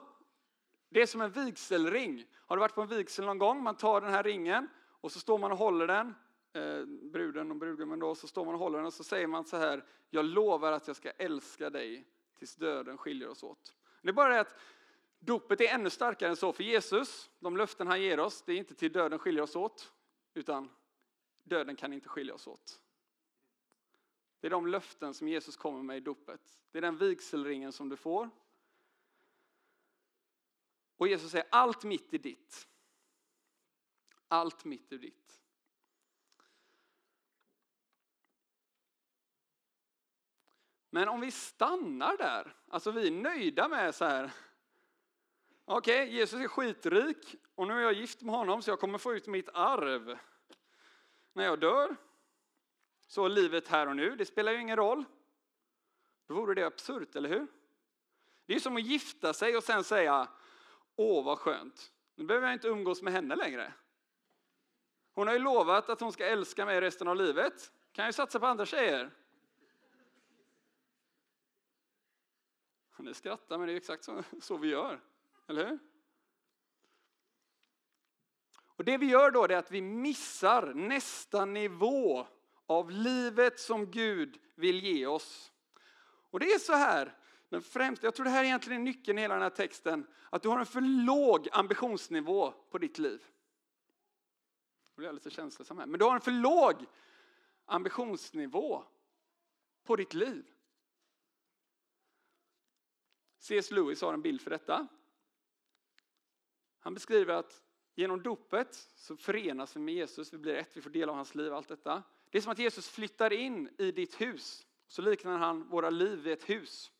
[0.88, 2.26] det är som en vigselring.
[2.46, 3.62] Har du varit på en vigsel någon gång?
[3.62, 4.68] Man tar den här ringen
[5.00, 6.14] och så står man och håller den
[6.52, 9.44] eh, bruden och brudgummen då, så står man och håller den och så säger man
[9.44, 12.06] så här, jag lovar att jag ska älska dig
[12.38, 13.74] tills döden skiljer oss åt.
[14.02, 14.54] Det är bara det att
[15.18, 17.30] dopet är ännu starkare än så för Jesus.
[17.38, 19.92] De löften han ger oss, det är inte till döden skiljer oss åt,
[20.34, 20.70] utan
[21.42, 22.80] döden kan inte skilja oss åt.
[24.44, 26.58] Det är de löften som Jesus kommer med i dopet.
[26.70, 28.30] Det är den vigselringen som du får.
[30.96, 32.68] Och Jesus säger allt mitt är ditt.
[34.28, 35.40] Allt mitt är ditt.
[40.90, 44.32] Men om vi stannar där, alltså vi är nöjda med så här,
[45.64, 48.98] okej, okay, Jesus är skitrik och nu är jag gift med honom så jag kommer
[48.98, 50.18] få ut mitt arv
[51.32, 51.96] när jag dör.
[53.06, 55.04] Så livet här och nu, det spelar ju ingen roll.
[56.26, 57.46] Då vore det absurt, eller hur?
[58.46, 60.28] Det är som att gifta sig och sen säga,
[60.96, 63.72] åh vad skönt, nu behöver jag inte umgås med henne längre.
[65.12, 67.72] Hon har ju lovat att hon ska älska mig resten av livet.
[67.92, 69.10] Kan jag satsa på andra tjejer?
[72.98, 75.00] Ni skrattar, men det är exakt så, så vi gör.
[75.46, 75.78] Eller hur?
[78.76, 82.26] Och det vi gör då är att vi missar nästa nivå
[82.66, 85.52] av livet som Gud vill ge oss.
[86.30, 87.16] Och det är så här,
[87.48, 90.42] den främsta, jag tror det här är egentligen nyckeln i hela den här texten, att
[90.42, 93.24] du har en för låg ambitionsnivå på ditt liv.
[94.88, 96.86] Nu blir jag lite känslosam här, men du har en för låg
[97.64, 98.84] ambitionsnivå
[99.84, 100.50] på ditt liv.
[103.38, 103.70] C.S.
[103.70, 104.88] Lewis har en bild för detta.
[106.78, 107.62] Han beskriver att
[107.94, 111.34] genom dopet så förenas vi med Jesus, vi blir ett, vi får del av hans
[111.34, 112.02] liv, allt detta.
[112.34, 114.66] Det är som att Jesus flyttar in i ditt hus.
[114.86, 116.92] Så liknar han våra liv vid ett hus.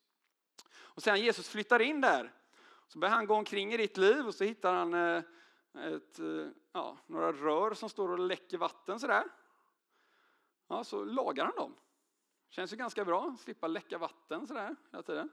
[0.75, 2.33] Och sen Jesus flyttar in där,
[2.89, 5.23] så börjar han gå omkring i ditt liv och så hittar han eh,
[5.75, 9.25] ett, eh, ja, några rör som står och läcker vatten sådär.
[10.69, 11.75] Ja, så lagar han dem.
[12.49, 15.31] Känns ju ganska bra, slippa läcka vatten sådär hela tiden.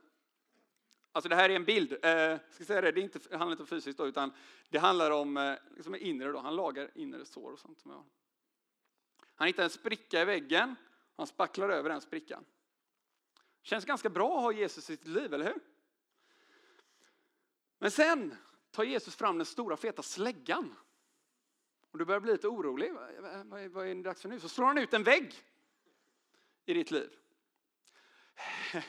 [1.12, 3.52] Alltså det här är en bild, eh, ska säga det, det, är inte, det handlar
[3.52, 4.32] inte om fysiskt då, utan
[4.68, 6.38] det handlar om eh, liksom inre då.
[6.38, 7.84] Han lagar inre sår och sånt.
[9.42, 10.76] Han hittar en spricka i väggen,
[11.16, 12.44] han spacklar över den sprickan.
[13.62, 15.60] Känns ganska bra att ha Jesus i sitt liv, eller hur?
[17.78, 18.36] Men sen
[18.70, 20.74] tar Jesus fram den stora feta släggan.
[21.90, 22.92] Och du börjar bli lite orolig.
[22.92, 24.40] Vad är det dags för nu?
[24.40, 25.34] Så slår han ut en vägg
[26.64, 27.10] i ditt liv.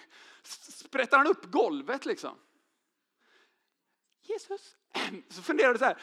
[0.43, 2.39] Sprättar han upp golvet liksom?
[4.21, 4.77] Jesus.
[5.29, 6.01] Så funderar du så här.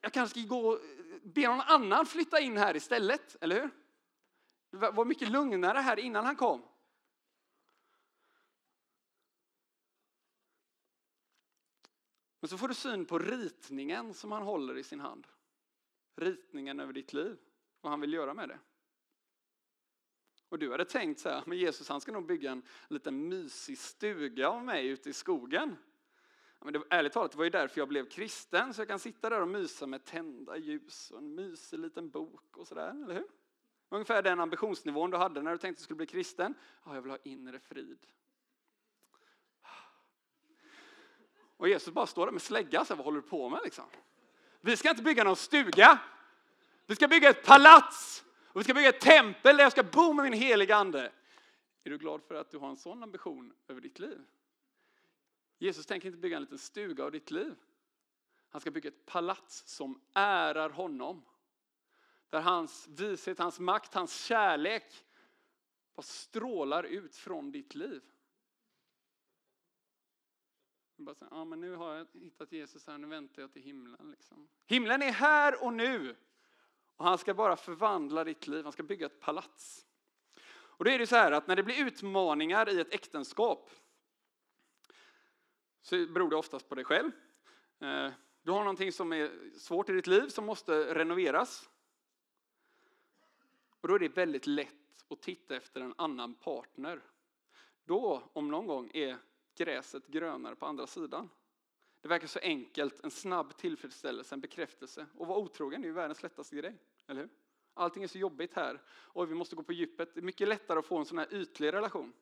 [0.00, 3.70] Jag kanske ska gå och eh, be någon annan flytta in här istället, eller hur?
[4.70, 6.62] Det var mycket lugnare här innan han kom.
[12.40, 15.26] Men så får du syn på ritningen som han håller i sin hand.
[16.16, 17.38] Ritningen över ditt liv,
[17.80, 18.58] vad han vill göra med det.
[20.48, 23.78] Och du hade tänkt så här, men Jesus han ska nog bygga en liten mysig
[23.78, 25.76] stuga av mig ute i skogen
[26.60, 29.30] men det, ärligt talat, det var ju därför jag blev kristen, så jag kan sitta
[29.30, 33.26] där och mysa med tända ljus och en mysig liten bok och sådär, eller hur?
[33.88, 36.54] Ungefär den ambitionsnivån du hade när du tänkte att du skulle bli kristen.
[36.84, 38.06] Ja, jag vill ha inre frid.
[41.56, 43.84] Och Jesus bara står där med slägga, så här, vad håller du på med liksom?
[44.60, 45.98] Vi ska inte bygga någon stuga.
[46.86, 48.24] Vi ska bygga ett palats.
[48.46, 51.12] Och vi ska bygga ett tempel där jag ska bo med min heliga ande.
[51.84, 54.18] Är du glad för att du har en sån ambition över ditt liv?
[55.58, 57.56] Jesus tänker inte bygga en liten stuga av ditt liv.
[58.48, 61.24] Han ska bygga ett palats som ärar honom.
[62.28, 65.04] Där hans vishet, hans makt, hans kärlek
[65.94, 68.02] bara strålar ut från ditt liv.
[70.96, 74.10] Bara så, ja, men nu har jag hittat Jesus här, nu väntar jag till himlen.
[74.10, 74.48] Liksom.
[74.66, 76.16] Himlen är här och nu.
[76.96, 79.86] Och han ska bara förvandla ditt liv, han ska bygga ett palats.
[80.50, 83.70] Och då är det så här att när det blir utmaningar i ett äktenskap
[85.88, 87.10] så beror det oftast på dig själv.
[87.78, 91.68] Eh, du har någonting som är svårt i ditt liv som måste renoveras.
[93.80, 97.00] Och då är det väldigt lätt att titta efter en annan partner.
[97.84, 99.18] Då, om någon gång, är
[99.54, 101.30] gräset grönare på andra sidan.
[102.00, 105.06] Det verkar så enkelt, en snabb tillfredsställelse, en bekräftelse.
[105.14, 107.30] Och vara otrogen är ju världens lättaste grej, eller hur?
[107.74, 108.82] Allting är så jobbigt här.
[108.88, 110.14] och vi måste gå på djupet.
[110.14, 112.12] Det är mycket lättare att få en sån här ytlig relation.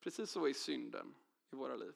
[0.00, 1.14] Precis så är synden
[1.52, 1.94] i våra liv.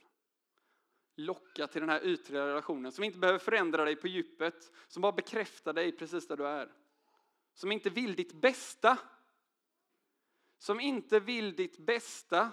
[1.17, 5.13] Locka till den här ytliga relationen som inte behöver förändra dig på djupet, som bara
[5.13, 6.73] bekräftar dig precis där du är.
[7.55, 8.99] Som inte vill ditt bästa.
[10.59, 12.53] Som inte vill ditt bästa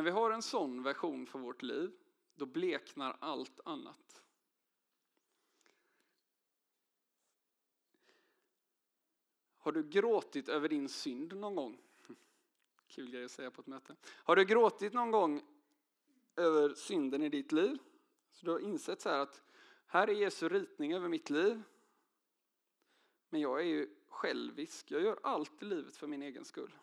[0.00, 1.90] När vi har en sån version för vårt liv,
[2.40, 4.22] då bleknar allt annat.
[9.58, 11.80] Har du gråtit över din synd någon gång?
[12.88, 13.96] Kul grej att säga på ett möte.
[14.06, 15.42] Har du gråtit någon gång
[16.36, 17.78] över synden i ditt liv?
[18.32, 19.42] Så du har insett så här att
[19.86, 21.62] här är Jesu ritning över mitt liv.
[23.28, 24.90] Men jag är ju självisk.
[24.90, 26.78] Jag gör allt i livet för min egen skull.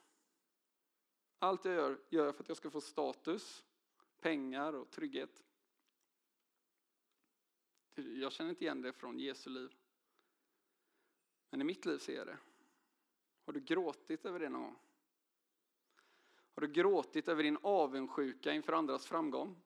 [1.39, 3.65] Allt jag gör, gör jag för att jag ska få status,
[4.21, 5.43] pengar och trygghet.
[8.01, 9.75] Jag känner inte igen det från Jesu liv.
[11.49, 12.37] Men i mitt liv ser jag det.
[13.45, 14.79] Har du gråtit över det någon gång?
[16.53, 19.61] Har du gråtit över din avundsjuka inför andras framgång?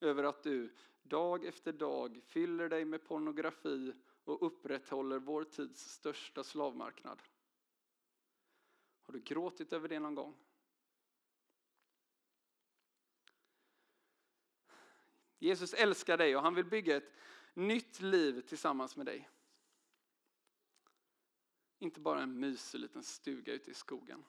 [0.00, 6.44] Över att du dag efter dag fyller dig med pornografi och upprätthåller vår tids största
[6.44, 7.22] slavmarknad?
[9.02, 10.34] Har du gråtit över det någon gång?
[15.42, 17.12] Jesus älskar dig och han vill bygga ett
[17.54, 19.30] nytt liv tillsammans med dig.
[21.78, 24.24] Inte bara en mysig liten stuga ute i skogen.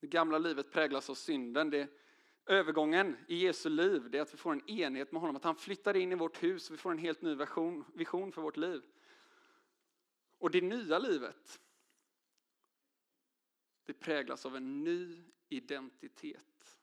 [0.00, 1.70] Det gamla livet präglas av synden.
[1.70, 1.88] Det,
[2.46, 5.36] övergången i Jesu liv det är att vi får en enhet med honom.
[5.36, 8.32] Att han flyttar in i vårt hus och vi får en helt ny version, vision
[8.32, 8.82] för vårt liv.
[10.38, 11.60] Och det nya livet,
[13.84, 16.78] det präglas av en ny identitet.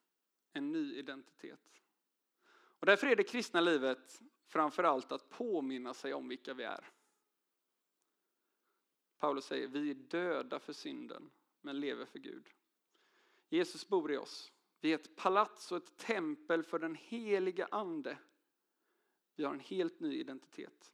[0.54, 1.82] En ny identitet.
[2.80, 6.90] Och därför är det kristna livet framför allt att påminna sig om vilka vi är.
[9.18, 11.30] Paulus säger, vi är döda för synden,
[11.62, 12.50] men lever för Gud.
[13.50, 14.52] Jesus bor i oss.
[14.80, 18.18] Vi är ett palats och ett tempel för den heliga ande.
[19.36, 20.92] Vi har en helt ny identitet.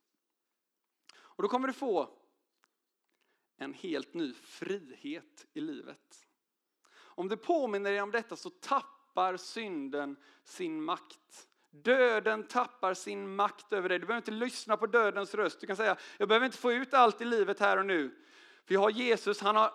[1.14, 2.18] Och då kommer du få
[3.56, 6.28] en helt ny frihet i livet.
[7.22, 11.48] Om du påminner dig om detta så tappar synden sin makt.
[11.70, 14.00] Döden tappar sin makt över dig.
[14.00, 15.60] Du behöver inte lyssna på dödens röst.
[15.60, 18.16] Du kan säga, jag behöver inte få ut allt i livet här och nu.
[18.66, 19.74] För jag har Jesus, han, har,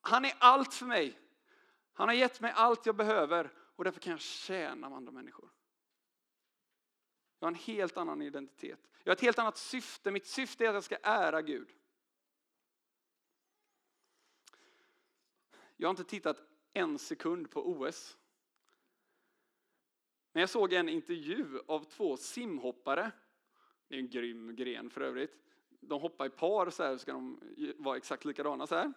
[0.00, 1.18] han är allt för mig.
[1.92, 5.50] Han har gett mig allt jag behöver och därför kan jag tjäna andra människor.
[7.38, 8.80] Jag har en helt annan identitet.
[9.04, 10.10] Jag har ett helt annat syfte.
[10.10, 11.68] Mitt syfte är att jag ska ära Gud.
[15.76, 18.16] Jag har inte tittat en sekund på OS.
[20.32, 23.10] När jag såg en intervju av två simhoppare.
[23.88, 25.36] Det är en grym gren för övrigt.
[25.80, 27.40] De hoppar i par så här, ska de
[27.78, 28.92] vara exakt likadana så här.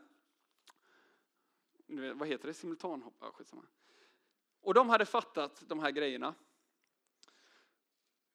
[2.13, 2.53] Vad heter det?
[2.53, 3.15] Simultanhopp?
[3.19, 3.63] Ja, skitsamma.
[4.61, 6.35] Och de hade fattat de här grejerna.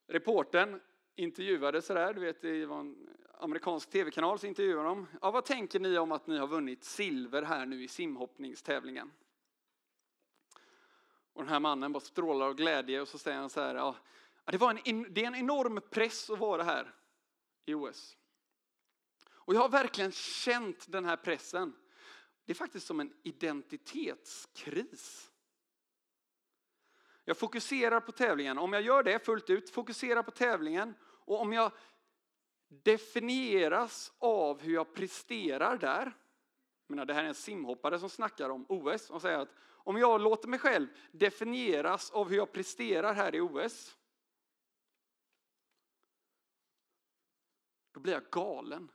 [0.06, 0.80] Reporten
[1.14, 3.08] intervjuade sådär, du vet det var en
[3.38, 5.06] amerikansk tv-kanal så intervjuade de.
[5.22, 9.10] Ja, vad tänker ni om att ni har vunnit silver här nu i simhoppningstävlingen?
[11.36, 13.96] Och den här mannen bara strålar av glädje och så säger han så här, ja,
[14.44, 16.94] det, var en, det är en enorm press att vara här
[17.66, 18.16] i OS.
[19.28, 21.72] Och jag har verkligen känt den här pressen.
[22.44, 25.30] Det är faktiskt som en identitetskris.
[27.24, 28.58] Jag fokuserar på tävlingen.
[28.58, 31.72] Om jag gör det fullt ut, fokuserar på tävlingen och om jag
[32.68, 36.04] definieras av hur jag presterar där.
[36.86, 39.54] Jag menar, det här är en simhoppare som snackar om OS och säger att
[39.86, 43.96] om jag låter mig själv definieras av hur jag presterar här i OS.
[47.92, 48.90] Då blir jag galen.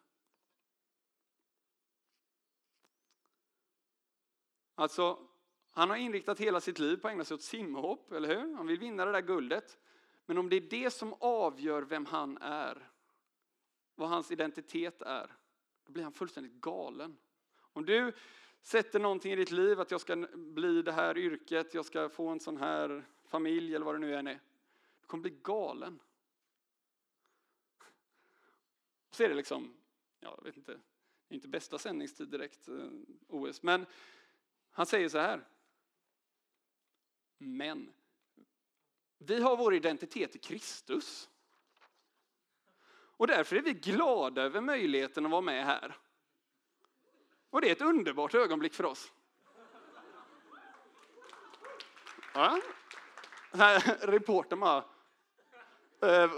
[4.76, 5.28] Alltså,
[5.72, 8.56] han har inriktat hela sitt liv på att ägna sig åt simhopp, eller hur?
[8.56, 9.80] Han vill vinna det där guldet.
[10.26, 12.92] Men om det är det som avgör vem han är,
[13.96, 15.36] vad hans identitet är,
[15.86, 17.18] då blir han fullständigt galen.
[17.74, 18.14] Om du
[18.62, 22.28] sätter någonting i ditt liv, att jag ska bli det här yrket, jag ska få
[22.28, 24.40] en sån här familj eller vad det nu än är.
[25.02, 26.00] Du kommer bli galen.
[29.12, 29.74] Så är det liksom,
[30.20, 30.72] ja jag vet inte,
[31.28, 32.90] det är inte bästa sändningstid direkt, eh,
[33.28, 33.86] OS, men
[34.72, 35.48] han säger så här.
[37.38, 37.94] Men
[39.18, 41.30] vi har vår identitet i Kristus.
[42.94, 45.98] Och därför är vi glada över möjligheten att vara med här.
[47.52, 49.12] Och det är ett underbart ögonblick för oss.
[52.34, 52.62] Ja.
[54.00, 54.84] Reportern bara...
[56.02, 56.32] Eh,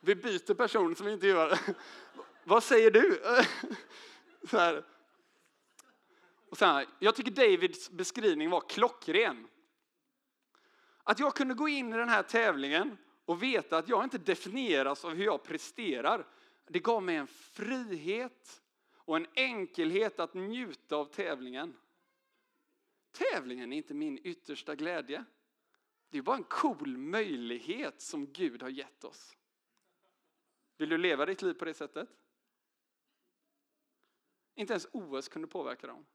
[0.00, 1.60] vi byter person som intervjuar.
[2.44, 3.20] Vad säger du?
[4.50, 4.84] Så här.
[6.50, 9.48] Och så här, jag tycker Davids beskrivning var klockren.
[11.04, 15.04] Att jag kunde gå in i den här tävlingen och veta att jag inte definieras
[15.04, 16.26] av hur jag presterar.
[16.68, 18.62] Det gav mig en frihet
[19.06, 21.76] och en enkelhet att njuta av tävlingen.
[23.10, 25.24] Tävlingen är inte min yttersta glädje.
[26.10, 29.36] Det är bara en cool möjlighet som Gud har gett oss.
[30.76, 32.08] Vill du leva ditt liv på det sättet?
[34.54, 36.06] Inte ens OS kunde påverka dem.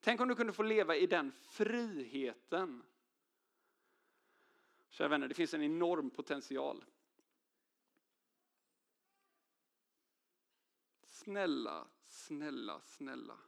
[0.00, 2.82] Tänk om du kunde få leva i den friheten.
[4.90, 6.84] Kära vänner, det finns en enorm potential.
[11.08, 13.38] Snälla, snälla, snälla.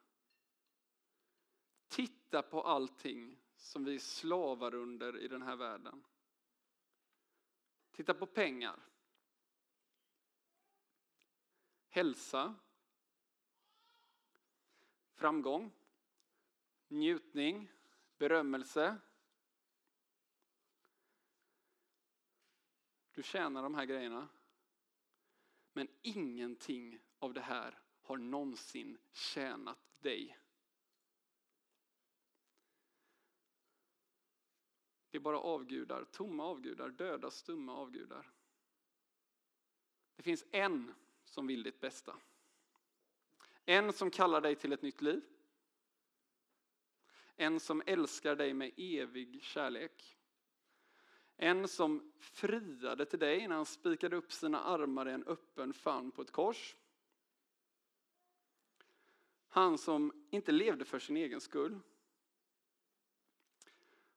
[1.88, 6.04] Titta på allting som vi slavar under i den här världen.
[7.90, 8.80] Titta på pengar.
[11.88, 12.54] Hälsa.
[15.14, 15.72] Framgång
[16.88, 17.70] njutning,
[18.18, 18.96] berömmelse.
[23.12, 24.28] Du tjänar de här grejerna.
[25.72, 27.78] Men ingenting av det här
[28.08, 30.38] har någonsin tjänat dig.
[35.10, 38.30] Det är bara avgudar, tomma avgudar, döda, stumma avgudar.
[40.16, 40.94] Det finns en
[41.24, 42.16] som vill ditt bästa.
[43.64, 45.24] En som kallar dig till ett nytt liv.
[47.36, 50.18] En som älskar dig med evig kärlek.
[51.36, 56.10] En som friade till dig när han spikade upp sina armar i en öppen famn
[56.10, 56.76] på ett kors.
[59.58, 61.80] Han som inte levde för sin egen skull.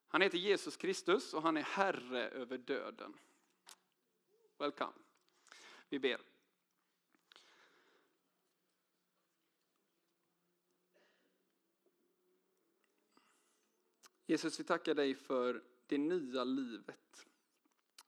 [0.07, 3.13] Han heter Jesus Kristus och han är Herre över döden.
[4.57, 4.93] Welcome.
[5.89, 6.21] Vi ber.
[14.25, 17.27] Jesus, vi tackar dig för det nya livet.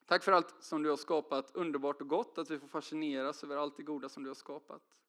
[0.06, 3.58] Tack för allt som du har skapat underbart och gott, att vi får fascineras över
[3.58, 5.03] allt det goda som du har skapat.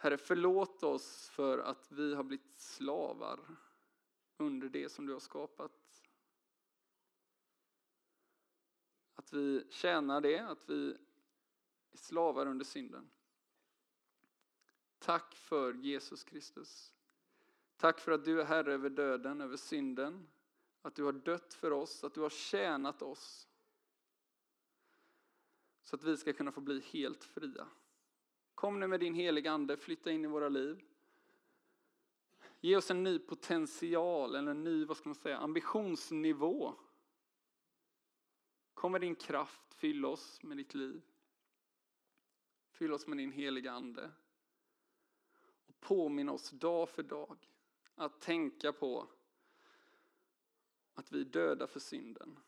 [0.00, 3.40] Herre, förlåt oss för att vi har blivit slavar
[4.36, 6.02] under det som du har skapat.
[9.14, 10.90] Att vi tjänar det, att vi
[11.92, 13.10] är slavar under synden.
[14.98, 16.94] Tack för Jesus Kristus.
[17.76, 20.28] Tack för att du är Herre över döden, över synden.
[20.82, 23.48] Att du har dött för oss, att du har tjänat oss.
[25.82, 27.68] Så att vi ska kunna få bli helt fria.
[28.58, 30.84] Kom nu med din heliga Ande, flytta in i våra liv.
[32.60, 36.74] Ge oss en ny potential, eller en ny vad ska man säga, ambitionsnivå.
[38.74, 41.02] Kom med din kraft, fyll oss med ditt liv.
[42.70, 44.10] Fyll oss med din heliga Ande.
[45.66, 47.50] Och påminn oss dag för dag
[47.94, 49.08] att tänka på
[50.94, 52.38] att vi är döda för synden,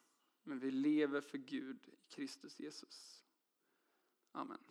[0.43, 3.25] men vi lever för Gud i Kristus Jesus.
[4.33, 4.65] Amen.